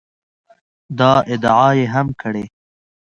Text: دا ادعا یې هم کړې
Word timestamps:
دا 0.99 1.11
ادعا 1.33 1.69
یې 1.77 1.85
هم 1.93 2.07
کړې 2.21 2.43